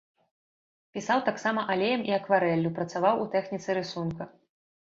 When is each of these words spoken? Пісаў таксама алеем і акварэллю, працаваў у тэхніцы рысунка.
Пісаў 0.97 1.19
таксама 1.27 1.65
алеем 1.73 2.01
і 2.09 2.15
акварэллю, 2.19 2.73
працаваў 2.81 3.23
у 3.27 3.29
тэхніцы 3.37 3.69
рысунка. 3.81 4.23